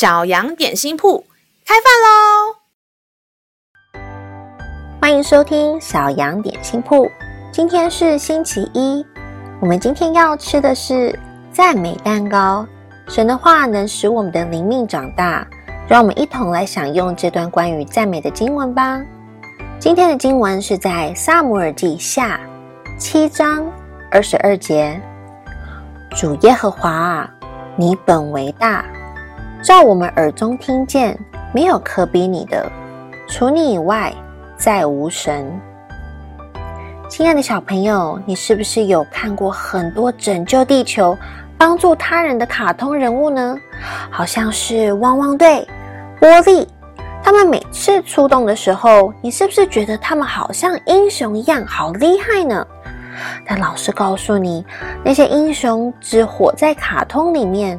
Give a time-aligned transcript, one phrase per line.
[0.00, 1.22] 小羊点心铺
[1.66, 2.56] 开饭喽！
[4.98, 7.06] 欢迎收听小羊点心铺。
[7.52, 9.04] 今天是星期一，
[9.60, 11.14] 我们今天要吃的是
[11.52, 12.66] 赞美蛋糕。
[13.08, 15.46] 神的话能使我们的灵命长大，
[15.86, 18.98] 让我们一同来享用这段关于赞美的经文吧。
[19.78, 22.40] 今天的经文是在撒母耳记下
[22.98, 23.70] 七章
[24.10, 24.98] 二十二节。
[26.16, 27.30] 主耶和华啊，
[27.76, 28.82] 你本为大，
[29.62, 31.18] 照我们耳中听见，
[31.52, 32.66] 没有可比你的，
[33.28, 34.10] 除你以外，
[34.56, 35.46] 再无神。
[37.10, 41.16] 亲爱的小朋友，你是不是有看过很多拯救地球、
[41.58, 43.54] 帮助他人的卡通人物呢？
[44.10, 45.68] 好像是汪汪队、
[46.18, 46.66] 波利，
[47.22, 52.66] 他们每次出动的时候，你是不是觉得他们好像英雄一样，好厉害呢？
[53.44, 54.64] 但老师告诉你，
[55.04, 57.78] 那些英雄只活在卡通里面，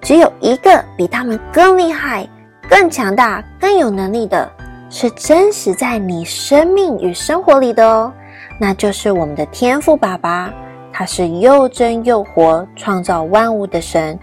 [0.00, 2.28] 只有一个比他们更厉害、
[2.68, 4.50] 更强大、更有能力的，
[4.88, 8.12] 是真实在你生命与生活里的哦，
[8.58, 10.52] 那就是我们的天赋爸爸。
[10.92, 14.18] 他是又真又活、创造万物的神，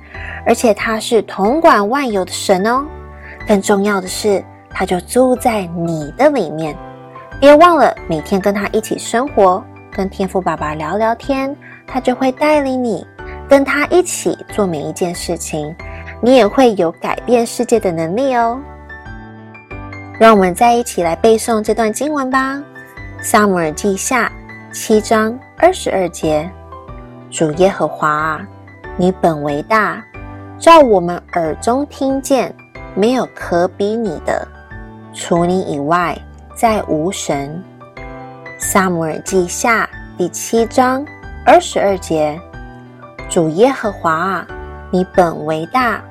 [0.46, 2.86] 而且他是统管万有的神哦。
[3.48, 6.76] 更重要的是，他就住在你的里面，
[7.40, 9.64] 别忘了每天跟他一起生活。
[9.92, 11.56] 跟天赋爸爸聊聊天，
[11.88, 13.08] 他就会带领你
[13.50, 15.74] 跟他一起做每一件事情，
[16.22, 18.60] 你也会有改变世界的能力哦。
[20.20, 22.56] 让我们再一起来背诵这段经文吧，
[23.22, 24.32] 《撒母耳记下》
[24.74, 26.50] 七章二十二节：
[27.30, 28.42] 主耶和华，
[28.98, 30.04] 你本为大，
[30.58, 32.54] 照我们耳中听见，
[32.96, 34.48] 没有可比你的，
[35.14, 36.18] 除你以外，
[36.56, 37.64] 再无神。
[38.58, 41.06] 撒母耳记下第七章
[41.46, 42.40] 二十二节：
[43.30, 44.48] 主耶和华啊，
[44.90, 46.02] 你本为大，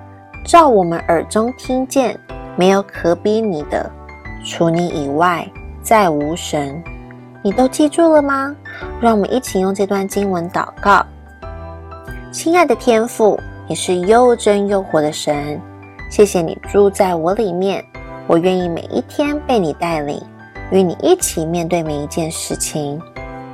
[0.44, 2.18] 照我们耳中听见，
[2.56, 3.90] 没有可比你的，
[4.44, 5.50] 除你以外，
[5.82, 6.82] 再无神。
[7.42, 8.54] 你都记住了吗？
[9.00, 11.04] 让我们一起用这段经文祷告。
[12.30, 15.58] 亲爱的天父，你是又真又活的神，
[16.10, 17.82] 谢谢你住在我里面，
[18.26, 20.20] 我愿意每一天被你带领。
[20.70, 23.00] 与你一起面对每一件事情，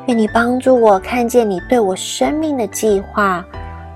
[0.06, 3.44] 愿你帮助我看见你对我生命的计划，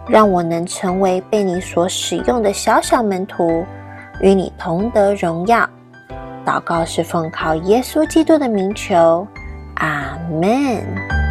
[0.09, 3.65] 让我能成为被你所使用的小小门徒，
[4.21, 5.69] 与你同得荣耀。
[6.45, 9.27] 祷告是奉靠耶稣基督的名求，
[9.75, 11.25] 阿门。